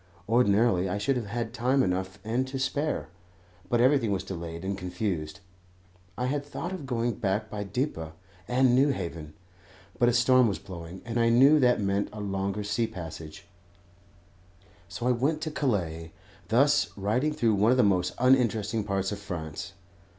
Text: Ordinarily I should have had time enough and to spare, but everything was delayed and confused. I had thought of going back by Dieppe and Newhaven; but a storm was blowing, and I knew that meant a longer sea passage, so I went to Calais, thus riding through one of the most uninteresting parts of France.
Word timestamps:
Ordinarily 0.27 0.89
I 0.89 0.97
should 0.97 1.15
have 1.15 1.27
had 1.27 1.53
time 1.53 1.83
enough 1.83 2.17
and 2.23 2.47
to 2.47 2.57
spare, 2.57 3.09
but 3.69 3.79
everything 3.79 4.11
was 4.11 4.23
delayed 4.23 4.65
and 4.65 4.75
confused. 4.75 5.41
I 6.17 6.25
had 6.25 6.43
thought 6.43 6.71
of 6.71 6.87
going 6.87 7.11
back 7.19 7.51
by 7.51 7.61
Dieppe 7.63 8.05
and 8.47 8.73
Newhaven; 8.75 9.35
but 9.99 10.09
a 10.09 10.13
storm 10.13 10.47
was 10.47 10.57
blowing, 10.57 11.03
and 11.05 11.19
I 11.19 11.29
knew 11.29 11.59
that 11.59 11.79
meant 11.79 12.09
a 12.11 12.19
longer 12.19 12.63
sea 12.63 12.87
passage, 12.87 13.45
so 14.89 15.05
I 15.07 15.11
went 15.11 15.39
to 15.41 15.51
Calais, 15.51 16.11
thus 16.47 16.89
riding 16.97 17.31
through 17.31 17.53
one 17.53 17.69
of 17.69 17.77
the 17.77 17.83
most 17.83 18.15
uninteresting 18.17 18.83
parts 18.83 19.11
of 19.11 19.19
France. 19.19 19.73